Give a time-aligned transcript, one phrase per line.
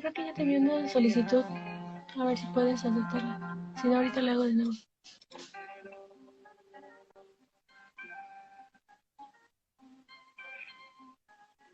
[0.00, 1.44] Creo que ya te envié una solicitud.
[2.18, 3.56] A ver si puedes aceptarla.
[3.80, 4.72] Si no, ahorita la hago de nuevo.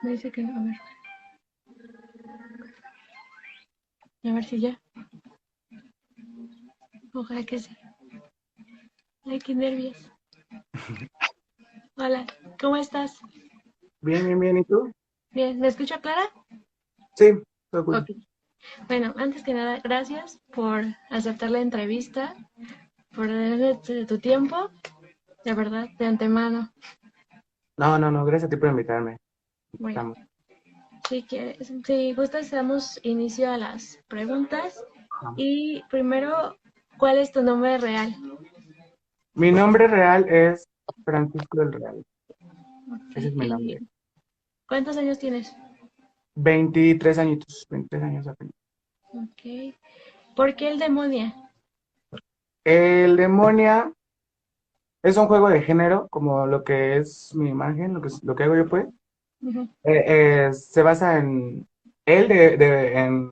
[0.03, 0.77] Me dice que no, a ver.
[4.25, 4.79] A ver si ya.
[7.15, 7.75] Ojalá que sí.
[9.25, 9.97] Ay, qué nervios.
[11.97, 12.27] Hola,
[12.61, 13.19] ¿cómo estás?
[14.03, 14.59] Bien, bien, bien.
[14.59, 14.93] ¿Y tú?
[15.31, 16.31] Bien, ¿me escucha Clara?
[17.17, 17.33] Sí,
[17.73, 18.11] Ok.
[18.89, 22.35] Bueno, antes que nada, gracias por aceptar la entrevista,
[23.15, 24.71] por darme tu- tiempo,
[25.45, 26.71] de verdad, de antemano.
[27.79, 28.25] No, no, no.
[28.25, 29.17] Gracias a ti por invitarme.
[29.79, 30.15] Bueno,
[31.09, 34.85] si quieres, si gustas, damos inicio a las preguntas.
[35.37, 36.57] Y primero,
[36.99, 38.15] ¿cuál es tu nombre real?
[39.35, 40.67] Mi nombre real es
[41.05, 42.03] Francisco del Real.
[43.15, 43.81] Ese es mi nombre.
[44.69, 45.55] ¿Cuántos años tienes?
[46.35, 47.67] 23 añitos.
[47.71, 48.53] 23 años apenas.
[49.13, 49.75] Ok.
[50.37, 51.35] ¿Por qué el demonia?
[52.65, 53.93] El Demonia
[55.03, 58.35] es un juego de género, como lo que es mi imagen, lo que, es- lo
[58.37, 58.87] que hago yo, pues.
[59.85, 61.67] Eh, eh, se basa en
[62.05, 63.31] él, de, de- en,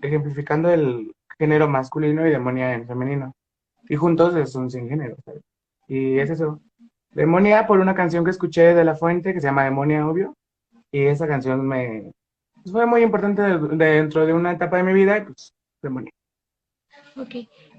[0.00, 3.32] ejemplificando el género masculino y demonia en femenino.
[3.88, 5.42] Y juntos es un sin género, ¿sabes?
[5.86, 6.60] Y es eso.
[7.10, 10.34] Demonia por una canción que escuché de La Fuente que se llama Demonia, obvio.
[10.96, 12.10] Y esa canción me
[12.54, 15.52] pues, fue muy importante de- dentro de una etapa de mi vida y pues
[15.82, 16.10] Demonia.
[17.18, 17.34] Ok.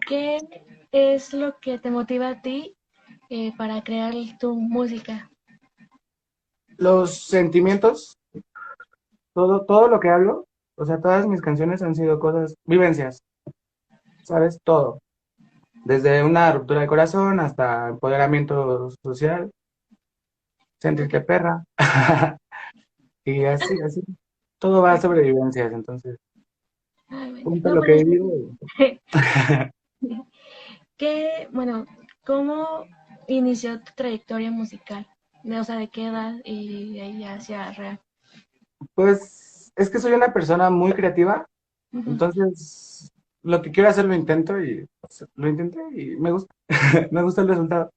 [0.07, 0.38] ¿Qué
[0.91, 2.78] es lo que te motiva a ti
[3.29, 5.31] eh, para crear tu música?
[6.78, 8.16] Los sentimientos,
[9.34, 10.45] todo, todo lo que hablo,
[10.78, 13.17] o sea, todas mis canciones han sido cosas, vivencias,
[14.22, 14.59] ¿sabes?
[14.63, 14.99] Todo.
[15.85, 19.49] Desde una ruptura de corazón hasta empoderamiento social,
[20.79, 21.63] sentirte perra.
[23.28, 24.02] Y así, así.
[24.58, 26.18] Todo va sobre vivencias, entonces,
[27.10, 27.76] Ay, bueno.
[27.76, 28.58] lo que he vivido.
[30.98, 31.86] ¿Qué, bueno,
[32.26, 32.86] cómo
[33.28, 35.06] inició tu trayectoria musical?
[35.44, 38.00] De- O sea, ¿de qué edad y de ahí hacia real?
[38.96, 41.46] Pues es que soy una persona muy creativa,
[41.92, 43.12] entonces
[43.44, 46.56] lo que quiero hacer lo intento y pues, lo intenté y me gusta,
[47.12, 47.90] me gusta el resultado.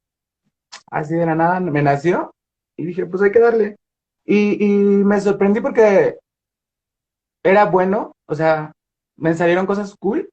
[0.91, 2.35] Así de la nada me nació
[2.77, 3.77] y dije, pues hay que darle.
[4.31, 4.69] Y, y
[5.05, 6.17] me sorprendí porque
[7.43, 8.71] era bueno, o sea,
[9.17, 10.31] me salieron cosas cool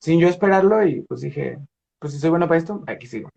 [0.00, 1.58] sin yo esperarlo y pues dije,
[1.98, 3.28] pues si soy bueno para esto, aquí sigo.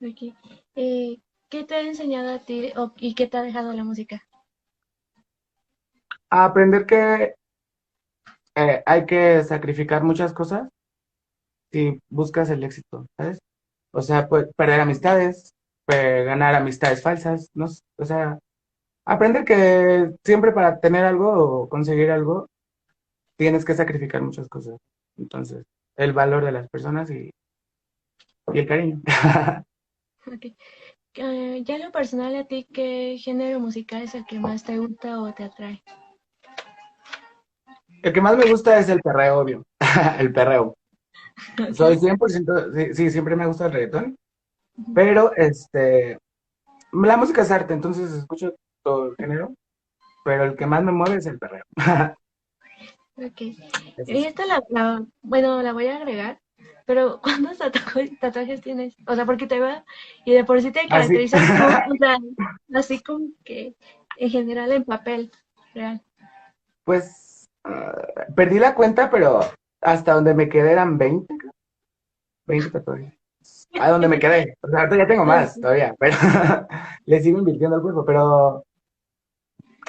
[0.00, 0.32] Ok.
[0.76, 4.22] Eh, ¿qué te ha enseñado a ti o- y qué te ha dejado la música?
[6.30, 7.34] A aprender que
[8.54, 10.68] eh, hay que sacrificar muchas cosas
[11.72, 13.38] si buscas el éxito, ¿sabes?
[13.92, 15.50] O sea, pues, perder amistades,
[15.96, 17.66] ganar amistades falsas, ¿no?
[17.96, 18.38] O sea,
[19.06, 22.48] aprender que siempre para tener algo o conseguir algo,
[23.36, 24.76] tienes que sacrificar muchas cosas.
[25.16, 25.64] Entonces,
[25.96, 27.30] el valor de las personas y,
[28.52, 29.00] y el cariño.
[30.26, 30.44] Ok.
[31.14, 35.18] Eh, ya lo personal, ¿a ti qué género musical es el que más te gusta
[35.22, 35.82] o te atrae?
[38.02, 39.64] El que más me gusta es el perreo, obvio.
[40.18, 40.76] El perreo.
[41.72, 44.16] Soy 100%, sí, sí, siempre me gusta el reggaetón,
[44.94, 46.18] pero este,
[46.92, 49.54] la música es arte, entonces escucho todo el género,
[50.24, 51.64] pero el que más me mueve es el perreo.
[53.16, 53.40] Ok.
[53.40, 53.56] Y
[53.98, 54.08] es.
[54.26, 56.38] esta la, la- bueno, la voy a agregar,
[56.86, 58.94] pero ¿cuántos tatuajes, tatuajes tienes?
[59.08, 59.84] O sea, porque te va,
[60.24, 60.88] y de por sí te Así.
[60.88, 62.18] caracterizas como, o sea,
[62.74, 63.74] así como que
[64.18, 65.32] en general en papel
[65.74, 66.00] real.
[66.84, 67.92] Pues ah,
[68.36, 69.40] perdí la cuenta, pero
[69.80, 71.52] hasta donde me quedé eran 20, creo.
[72.46, 73.17] 20 tatuajes.
[73.80, 74.56] A donde me quedé.
[74.62, 76.16] O sea, ahorita ya tengo más todavía, pero
[77.06, 78.64] le sigo invirtiendo al cuerpo, pero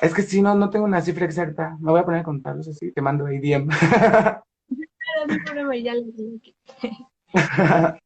[0.01, 1.77] es que si no, no tengo una cifra exacta.
[1.79, 3.67] Me voy a poner a contarlos así, te mando ahí DM.
[3.69, 6.55] Pero no hay problema, ya les digo que-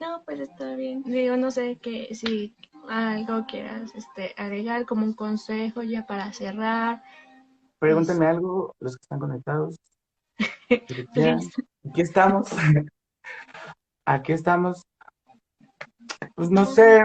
[0.00, 1.02] No, pues está bien.
[1.04, 2.56] Digo, no sé que si
[2.88, 7.02] algo quieras este, agregar como un consejo ya para cerrar.
[7.78, 9.76] Pregúntenme algo, los que están conectados.
[11.90, 12.48] Aquí estamos.
[14.04, 14.82] Aquí estamos.
[16.34, 17.04] Pues no sé.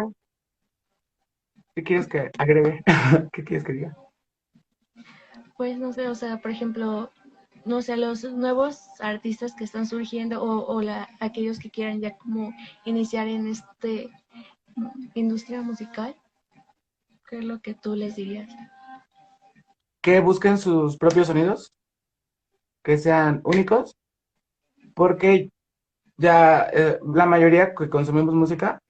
[1.75, 2.83] ¿Qué quieres que agregue?
[3.33, 3.97] ¿Qué quieres que diga?
[5.57, 7.12] Pues no sé, o sea, por ejemplo,
[7.65, 12.53] no sé, los nuevos artistas que están surgiendo o, la, aquellos que quieran ya como
[12.85, 14.12] iniciar en este
[15.13, 16.15] industria musical?
[17.30, 18.50] ¿Qué es lo que tú les dirías?
[20.01, 21.73] Que busquen sus propios sonidos,
[22.83, 23.95] que sean únicos,
[24.94, 25.51] porque
[26.18, 28.81] ya eh, la mayoría que consumimos música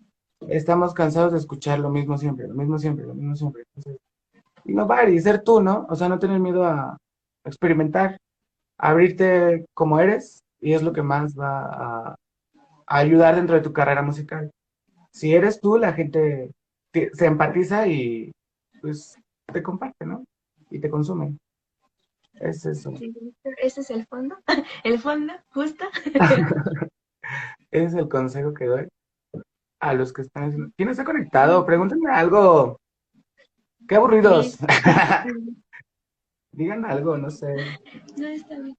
[0.48, 3.64] estamos cansados de escuchar lo mismo siempre, lo mismo siempre, lo mismo siempre.
[4.66, 5.86] y no va y ser tú, ¿no?
[5.90, 6.98] O sea, no tener miedo a
[7.46, 8.18] experimentar,
[8.78, 12.16] abrirte como eres y es lo que más va a,
[12.90, 14.50] ayudar dentro de tu carrera musical.
[15.12, 16.52] Si eres tú, la gente
[16.94, 18.32] se empatiza y
[18.82, 19.18] pues
[19.52, 20.24] te comparte, ¿no?
[20.70, 21.38] Y te consume.
[22.36, 22.94] Es eso.
[23.58, 24.38] ese es el fondo,
[24.84, 25.86] el fondo, justo.
[27.72, 28.88] ese es el consejo que doy
[29.80, 30.74] a los que están.
[30.76, 31.66] ¿Quién está conectado?
[31.66, 32.80] Pregúntenme algo.
[33.88, 34.58] Qué aburridos.
[36.52, 37.56] Digan algo, no sé.
[38.18, 38.78] No está bien.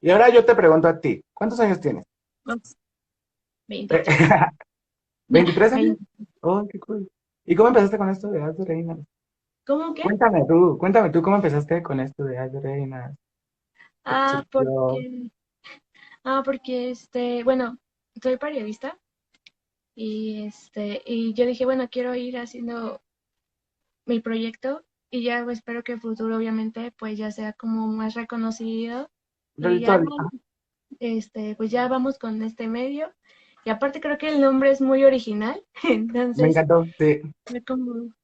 [0.00, 2.04] Y ahora yo te pregunto a ti, ¿cuántos años tienes?
[3.68, 4.06] 23.
[5.28, 5.96] 23 años.
[6.40, 7.08] Oh, qué cool.
[7.44, 8.98] ¿Y cómo empezaste con esto de Haz de Reinas?
[9.66, 10.02] ¿Cómo qué?
[10.02, 13.14] Cuéntame tú, cuéntame tú cómo empezaste con esto de Haz de Reinas.
[14.04, 15.30] Ah, porque,
[16.24, 17.76] ah, porque este, bueno,
[18.22, 18.96] soy periodista
[20.00, 23.02] y este, y yo dije, bueno, quiero ir haciendo
[24.06, 28.14] mi proyecto y ya pues, espero que el futuro obviamente pues ya sea como más
[28.14, 29.10] reconocido.
[29.56, 30.00] Y ya,
[31.00, 33.12] este, pues ya vamos con este medio.
[33.64, 35.64] Y aparte creo que el nombre es muy original.
[35.82, 37.20] Entonces, me encantó, sí.
[37.52, 38.14] Me como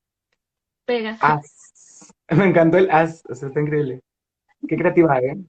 [0.84, 1.18] pega.
[1.20, 2.14] As.
[2.30, 4.00] Me encantó el as, o sea, está increíble.
[4.68, 5.44] Qué creativa, ¿eh?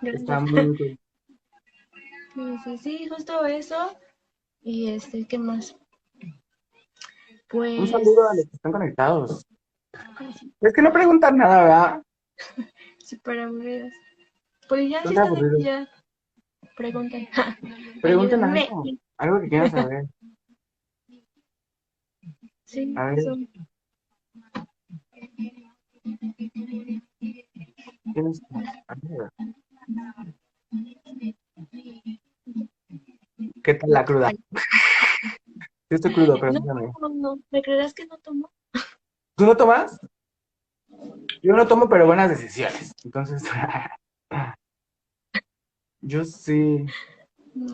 [0.00, 0.98] Está muy bien.
[2.34, 3.98] Sí, sí, sí, justo eso.
[4.60, 5.76] Y este, ¿qué más?
[7.48, 7.78] Pues...
[7.78, 9.46] Un saludo a los que están conectados.
[10.60, 12.02] Es que no preguntan nada, ¿verdad?
[12.98, 13.92] Súper aburridas.
[14.68, 15.14] Pues ya, sí
[15.60, 15.88] ya.
[16.76, 17.28] Pregunten.
[18.02, 18.84] Pregunten algo,
[19.16, 20.06] algo que quieran saber.
[22.64, 23.24] Sí, a ver.
[28.14, 28.22] ¿Qué
[33.62, 34.30] tal la cruda?
[35.90, 38.52] Yo estoy crudo, pero no, no, no, ¿me creerás que no tomo?
[39.36, 39.98] ¿Tú no tomas?
[41.42, 42.92] Yo no tomo, pero buenas decisiones.
[43.04, 43.42] Entonces,
[46.00, 46.86] yo sí.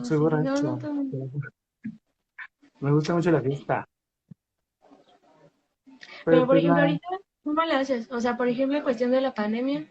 [0.03, 0.79] soy borracho.
[2.81, 3.89] Me gusta mucho la fiesta.
[6.25, 7.09] Pero, por pues ejemplo, ahorita,
[7.43, 8.11] ¿cómo le haces?
[8.11, 9.87] O sea, por ejemplo, en cuestión de la pandemia.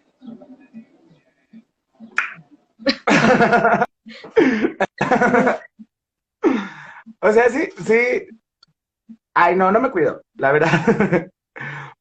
[7.22, 8.28] o sea, sí, sí.
[9.34, 10.70] Ay, no, no me cuido, la verdad.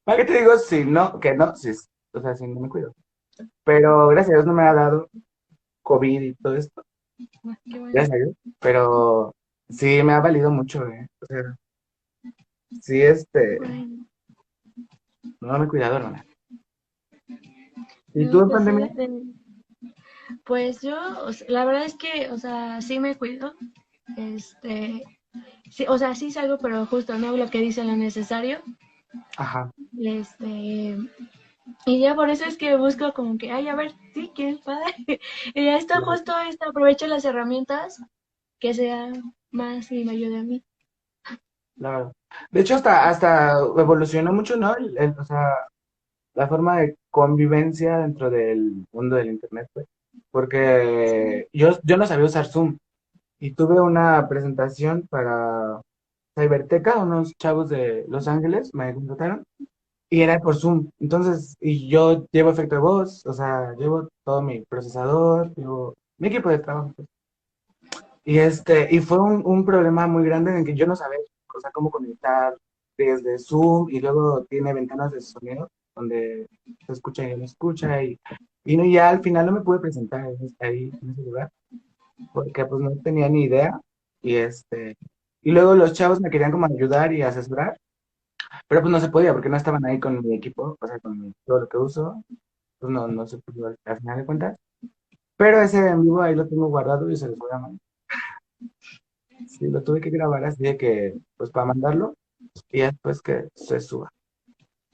[0.03, 1.55] ¿Para qué te digo si no, que no?
[1.55, 1.71] Si,
[2.13, 2.93] o sea, si no me cuido.
[3.63, 5.09] Pero gracias a Dios no me ha dado
[5.83, 6.83] COVID y todo esto.
[7.63, 8.35] Gracias a Dios.
[8.59, 9.33] Pero
[9.69, 11.07] sí me ha valido mucho, ¿eh?
[11.21, 11.55] O sea,
[12.81, 13.59] sí, este.
[15.41, 16.25] No me he cuidado, hermana.
[18.13, 18.93] ¿Y tú en pues, pandemia?
[20.45, 20.95] Pues yo,
[21.47, 23.53] la verdad es que, o sea, sí me cuido.
[24.17, 25.03] Este,
[25.69, 28.61] sí, o sea, sí salgo, pero justo no lo que dice lo necesario.
[29.37, 29.71] Ajá.
[29.99, 30.97] Este,
[31.85, 34.95] y ya por eso es que busco como que, ay, a ver, sí, qué padre.
[35.53, 38.01] y ya está justo esto, aprovecho las herramientas
[38.59, 39.11] que sea
[39.51, 40.63] más y me ayude a mí.
[41.77, 42.13] Claro.
[42.51, 44.71] De hecho, hasta, hasta evolucionó mucho, ¿no?
[45.19, 45.67] o sea,
[46.33, 49.87] la forma de convivencia dentro del mundo del Internet, pues.
[50.31, 52.77] Porque yo, yo no sabía usar Zoom
[53.39, 55.81] y tuve una presentación para
[56.37, 59.43] Cyberteca, unos chavos de Los Ángeles me contrataron
[60.09, 60.89] y era por Zoom.
[60.99, 66.27] Entonces, y yo llevo efecto de voz, o sea, llevo todo mi procesador, llevo mi
[66.27, 66.93] equipo de trabajo.
[66.95, 67.07] Pues.
[68.23, 71.19] Y este, y fue un, un, problema muy grande en el que yo no sabía,
[71.53, 72.55] o sea, cómo conectar
[72.97, 76.47] desde Zoom y luego tiene ventanas de sonido donde
[76.85, 78.19] se escucha y no escucha y,
[78.65, 80.25] y no, ya al final no me pude presentar
[80.59, 81.49] ahí en ese lugar
[82.33, 83.79] porque pues no tenía ni idea
[84.21, 84.97] y este
[85.41, 87.77] y luego los chavos me querían como ayudar y asesorar,
[88.67, 91.33] pero pues no se podía porque no estaban ahí con mi equipo, o sea, con
[91.45, 92.23] todo lo que uso,
[92.79, 94.57] pues no, no se pudo al final de cuentas.
[95.37, 97.79] Pero ese en vivo ahí lo tengo guardado y se lo voy a mandar.
[99.47, 102.15] Sí, lo tuve que grabar así de que, pues para mandarlo
[102.69, 104.09] y después que se suba.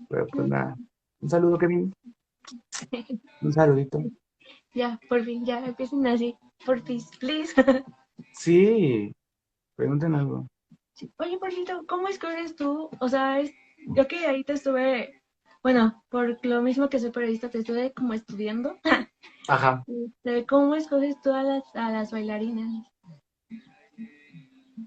[0.10, 0.76] Pero pues nada,
[1.22, 1.94] un saludo Kevin.
[3.42, 4.00] Un saludito.
[4.74, 7.54] Ya, por fin, ya empiecen así, por fin, please.
[8.34, 9.14] Sí,
[9.76, 10.46] Pregunten algo.
[11.18, 12.90] Oye, por cierto, ¿cómo escoges tú?
[13.00, 13.42] O sea,
[13.96, 15.20] yo que ahí te estuve
[15.62, 18.78] bueno, por lo mismo que soy periodista, te estuve como estudiando.
[19.48, 19.84] Ajá.
[20.24, 22.70] Este, ¿Cómo escoges tú a las, a las bailarinas?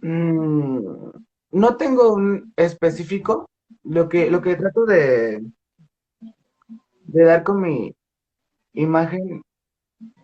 [0.02, 1.10] Mm,
[1.52, 3.46] no tengo un específico.
[3.84, 5.42] Lo que, lo que trato de,
[7.12, 7.94] de dar con mi
[8.72, 9.42] imagen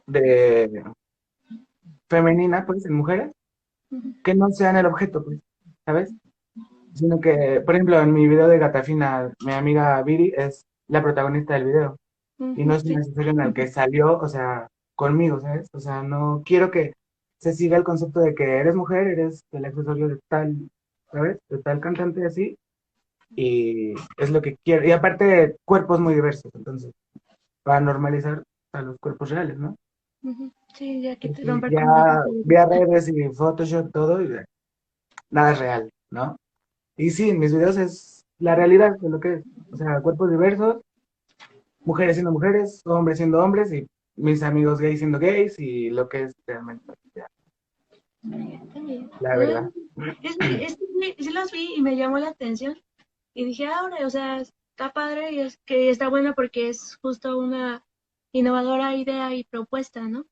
[0.06, 0.84] de
[2.08, 3.32] femenina, pues, en mujeres,
[4.24, 5.40] que no sean el objeto, pues,
[5.84, 6.12] ¿sabes?
[6.94, 11.54] Sino que, por ejemplo, en mi video de Gatafina, mi amiga Viri es la protagonista
[11.54, 11.96] del video.
[12.38, 15.68] Y no es un accesorio en el que salió, o sea, conmigo, ¿sabes?
[15.72, 16.94] O sea, no quiero que
[17.38, 20.56] se siga el concepto de que eres mujer, eres el accesorio de tal,
[21.12, 21.38] ¿sabes?
[21.48, 22.56] De tal cantante así.
[23.30, 24.86] Y es lo que quiero.
[24.86, 26.92] Y aparte, cuerpos muy diversos, entonces,
[27.62, 28.42] para normalizar
[28.72, 29.76] a los cuerpos reales, ¿no?
[30.74, 34.30] Sí, ya que te romper Ya vi redes y Photoshop, todo, y
[35.30, 36.36] nada es real, ¿no?
[36.96, 39.44] Y sí, en mis videos es la realidad de lo que es.
[39.72, 40.80] O sea, cuerpos diversos,
[41.80, 46.24] mujeres siendo mujeres, hombres siendo hombres y mis amigos gays siendo gays y lo que
[46.24, 46.92] es realmente.
[49.20, 49.70] La verdad.
[50.22, 50.36] Es,
[51.18, 52.76] es, los vi y me llamó la atención
[53.38, 57.38] y dije, ahora, o sea, está padre y es que está bueno porque es justo
[57.38, 57.84] una
[58.32, 60.24] innovadora idea y propuesta, ¿no?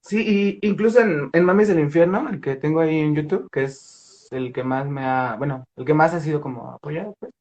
[0.00, 3.62] Sí, y incluso en, en Mamis del Infierno, el que tengo ahí en YouTube, que
[3.62, 7.32] es el que más me ha, bueno, el que más ha sido como apoyado, pues.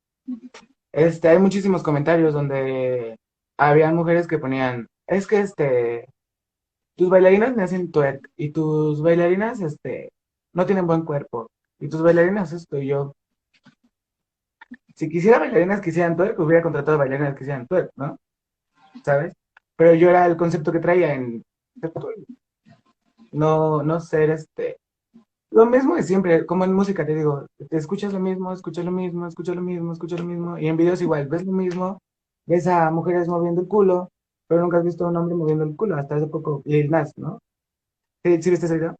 [0.91, 3.17] Este, hay muchísimos comentarios donde
[3.57, 6.05] había mujeres que ponían, es que este,
[6.95, 10.11] tus bailarinas me hacen twerk y tus bailarinas, este,
[10.53, 13.15] no tienen buen cuerpo y tus bailarinas esto y yo.
[14.95, 18.17] Si quisiera bailarinas que hicieran twerk, hubiera contratado bailarinas que hicieran twerk, ¿no?
[19.03, 19.33] ¿Sabes?
[19.75, 21.43] Pero yo era el concepto que traía en
[23.31, 24.77] no, no ser este
[25.51, 28.91] lo mismo de siempre, como en música, te digo, te escuchas lo mismo, escuchas lo
[28.91, 31.99] mismo, escuchas lo mismo, escuchas lo mismo, y en videos igual, ves lo mismo,
[32.45, 34.09] ves a mujeres moviendo el culo,
[34.47, 37.11] pero nunca has visto a un hombre moviendo el culo, hasta hace poco, Lil Nas,
[37.17, 37.39] ¿no?
[38.23, 38.95] ¿Sí, ¿Sí viste ese video?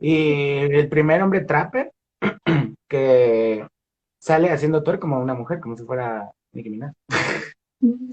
[0.00, 1.92] Y el primer hombre trapper
[2.88, 3.66] que
[4.22, 6.92] sale haciendo tour como una mujer, como si fuera Nicki Minaj.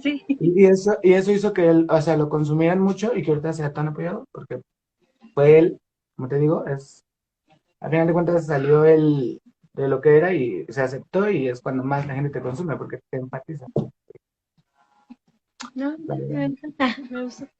[0.01, 0.25] Sí.
[0.27, 3.53] Y eso, y eso hizo que él, o sea, lo consumieran mucho y que ahorita
[3.53, 4.61] sea tan apoyado, porque
[5.35, 5.79] fue él,
[6.15, 7.05] como te digo, es
[7.79, 9.39] al final de cuentas salió el
[9.73, 12.77] de lo que era y se aceptó y es cuando más la gente te consume
[12.77, 13.67] porque te empatiza.
[15.75, 17.51] No, me gusta.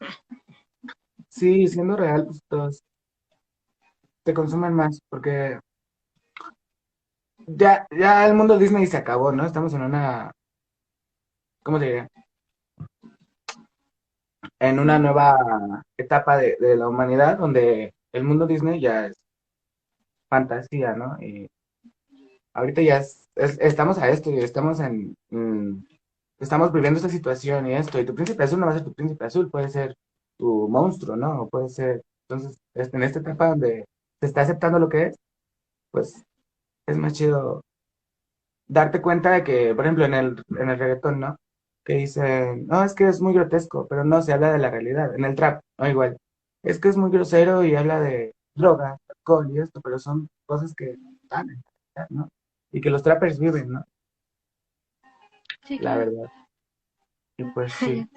[1.28, 2.84] Sí, siendo real, pues todos
[4.24, 5.60] te consumen más porque
[7.58, 9.46] ya, ya el mundo Disney se acabó, ¿no?
[9.46, 10.32] Estamos en una,
[11.64, 12.08] ¿cómo te diría?
[14.60, 15.36] En una nueva
[15.98, 19.18] etapa de, de la humanidad donde el mundo Disney ya es
[20.30, 21.18] fantasía, ¿no?
[21.22, 21.48] Y
[22.54, 23.02] ahorita ya
[23.36, 25.16] estamos a esto y estamos en,
[26.40, 28.94] estamos viviendo esta situación y esto, y tu príncipe azul no va a ser tu
[28.94, 29.96] príncipe azul, puede ser
[30.38, 31.44] tu monstruo, ¿no?
[31.44, 33.86] O puede ser, entonces, en esta etapa donde
[34.20, 35.16] se está aceptando lo que es,
[35.92, 36.24] pues
[36.90, 37.62] es más chido
[38.68, 41.36] darte cuenta de que, por ejemplo, en el, en el reggaetón, ¿no?
[41.84, 45.16] Que dicen, no, es que es muy grotesco, pero no, se habla de la realidad.
[45.16, 46.18] En el trap, no igual.
[46.64, 50.74] Es que es muy grosero y habla de droga, alcohol y esto, pero son cosas
[50.76, 51.48] que están,
[52.10, 52.30] ¿no?
[52.72, 53.84] Y que los trappers viven, ¿no?
[55.64, 56.32] Sí, La verdad.
[57.38, 58.08] Y pues sí.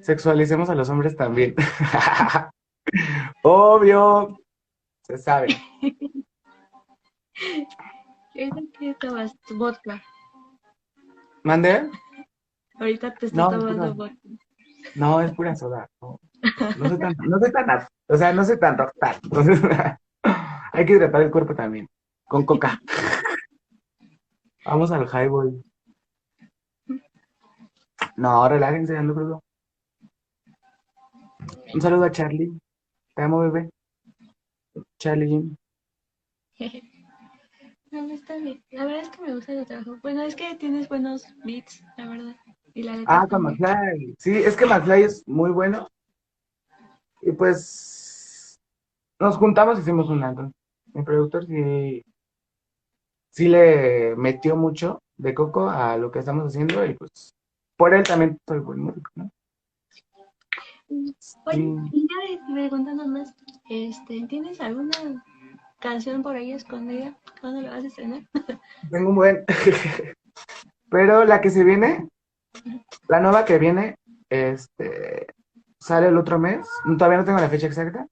[0.00, 1.54] Sexualicemos a los hombres también.
[3.42, 4.38] Obvio.
[5.02, 5.48] Se sabe.
[8.32, 9.32] ¿Qué tomas?
[9.46, 10.02] ¿Tu vodka?
[11.42, 11.90] ¿Mande?
[12.78, 14.16] Ahorita te estoy tomando vodka.
[14.94, 15.88] No, es pura soda.
[16.00, 16.18] No,
[16.76, 19.16] no soy tan, no soy tan, o sea, no soy tan rockstar.
[19.22, 19.60] Entonces,
[20.72, 21.88] hay que hidratar el cuerpo también.
[22.24, 22.80] Con coca.
[24.64, 25.62] Vamos al highball.
[28.16, 29.42] No, relájense, ando crudo.
[31.72, 32.52] Un saludo a Charlie.
[33.14, 33.70] Te amo, bebé.
[34.98, 35.56] Charlie Jim.
[37.90, 38.62] No, está bien.
[38.70, 39.96] La verdad es que me gusta el trabajo.
[40.02, 42.36] Bueno, es que tienes buenos beats, la verdad.
[42.72, 44.14] Y la ah, con McFly.
[44.18, 45.88] Sí, es que McFly es muy bueno.
[47.22, 48.60] Y pues
[49.18, 50.52] nos juntamos y hicimos un antro.
[50.92, 52.02] Mi productor sí,
[53.30, 57.34] sí le metió mucho de coco a lo que estamos haciendo y pues
[57.76, 59.30] por él también soy buen músico, ¿no?
[61.46, 63.34] Oye, y ya preguntando más,
[63.68, 65.22] este, ¿tienes alguna
[65.80, 67.16] canción por ahí escondida?
[67.40, 68.22] ¿Cuándo la vas a estrenar?
[68.90, 69.44] Tengo un buen.
[70.90, 72.08] Pero la que se viene,
[73.08, 73.96] la nueva que viene,
[74.28, 75.26] este,
[75.78, 76.68] sale el otro mes.
[76.84, 78.06] Todavía no tengo la fecha exacta,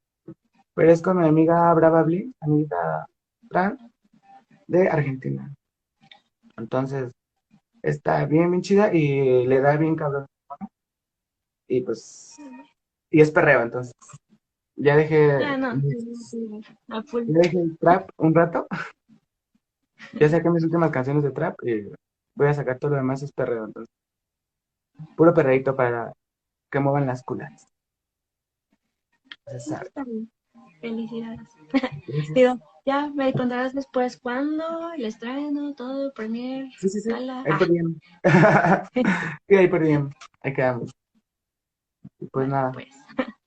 [0.75, 3.04] pero es con mi amiga Brava Bliss, amiguita
[3.48, 3.76] Fran,
[4.68, 5.52] de Argentina.
[6.56, 7.12] Entonces,
[7.82, 10.26] Está bien, bien chida y le da bien cabrón.
[11.68, 12.37] Y pues,
[13.10, 13.92] y es perreo, entonces.
[14.80, 18.66] Ya dejé, Ah, no, ya dejé el trap un rato.
[20.12, 21.90] Ya saqué mis últimas canciones de trap y
[22.37, 23.92] voy a sacar todo lo demás, es perreo, entonces.
[25.16, 26.12] Puro perreíto para
[26.70, 27.66] que muevan las culas.
[30.80, 31.40] Felicidades.
[32.35, 37.12] Digo, ya me contarás después cuándo, el estreno, todo, premier, Sí, sí, sí.
[37.12, 38.00] Ahí por bien.
[39.49, 40.11] Sí, ahí por bien.
[40.42, 40.92] Ahí quedamos.
[42.30, 42.88] Pues nada, pues.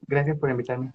[0.08, 0.92] gracias por invitarme.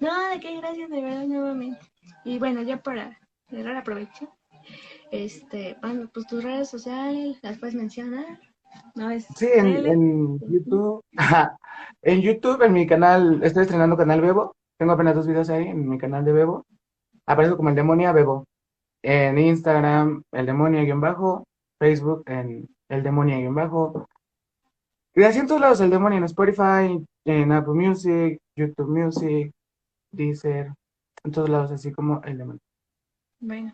[0.00, 1.80] No, de qué gracias, de verdad, nuevamente.
[2.24, 4.28] Y bueno, ya para cerrar, aprovecho.
[5.10, 8.40] Este, bueno, pues tus redes sociales, las puedes mencionar.
[8.94, 11.02] No es Sí, en, YouTube.
[12.02, 14.54] En YouTube, en mi canal, estoy estrenando canal Bebo.
[14.78, 16.66] Tengo apenas dos videos ahí en mi canal de Bebo.
[17.26, 18.44] Aparezco como el Demonia Bebo.
[19.02, 21.44] En Instagram, el Demonia-bajo.
[21.80, 24.06] Facebook, en el Demonia-bajo.
[25.14, 29.52] Y así en todos lados, el Demonia en Spotify, en Apple Music, YouTube Music,
[30.12, 30.72] Deezer,
[31.24, 32.60] en todos lados, así como el Demonia.
[33.40, 33.72] Bueno,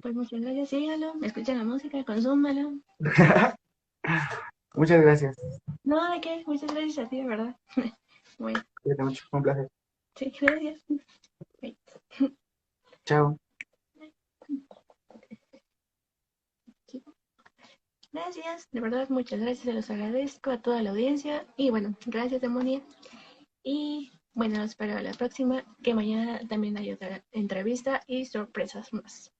[0.00, 2.78] pues muchas gracias, sígalo, escuchen la música, consúmalo.
[4.74, 5.36] Muchas gracias.
[5.84, 7.56] No, de qué, muchas gracias a ti, de verdad.
[8.38, 9.68] Bueno, Cuídate mucho, un placer.
[10.16, 10.84] sí, gracias.
[13.04, 13.36] Chao.
[18.12, 21.46] Gracias, de verdad, muchas gracias, se los agradezco a toda la audiencia.
[21.56, 22.82] Y bueno, gracias, Demonia.
[23.64, 29.31] Y bueno, espero a la próxima, que mañana también hay otra entrevista y sorpresas más.